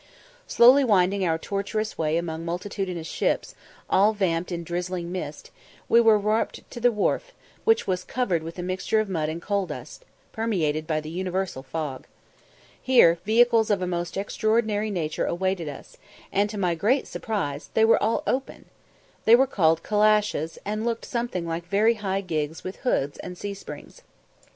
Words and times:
Slowly 0.47 0.83
winding 0.83 1.23
our 1.27 1.37
tortuous 1.37 1.95
way 1.95 2.17
among 2.17 2.43
multitudinous 2.43 3.05
ships, 3.05 3.53
all 3.87 4.13
vamped 4.13 4.51
in 4.51 4.63
drizzling 4.63 5.11
mist, 5.11 5.51
we 5.87 6.01
were 6.01 6.17
warped 6.17 6.67
to 6.71 6.79
the 6.79 6.91
wharf, 6.91 7.33
which 7.65 7.85
was 7.85 8.03
covered 8.03 8.41
with 8.41 8.57
a 8.57 8.63
mixture 8.63 8.99
of 8.99 9.07
mud 9.09 9.29
and 9.29 9.39
coal 9.43 9.67
dust, 9.67 10.03
permeated 10.31 10.87
by 10.87 11.01
the 11.01 11.09
universal 11.11 11.61
fog. 11.61 12.07
Here 12.81 13.19
vehicles 13.27 13.69
of 13.69 13.83
a 13.83 13.85
most 13.85 14.17
extraordinary 14.17 14.89
nature 14.89 15.27
awaited 15.27 15.69
us, 15.69 15.97
and, 16.31 16.49
to 16.49 16.57
my 16.57 16.73
great 16.73 17.05
surprise, 17.05 17.69
they 17.75 17.85
were 17.85 18.01
all 18.01 18.23
open. 18.25 18.65
They 19.25 19.35
were 19.35 19.45
called 19.45 19.83
calashes, 19.83 20.57
and 20.65 20.83
looked 20.83 21.05
something 21.05 21.45
like 21.45 21.67
very 21.67 21.93
high 21.93 22.21
gigs 22.21 22.63
with 22.63 22.77
hoods 22.77 23.19
and 23.19 23.37
C 23.37 23.53
springs. 23.53 24.01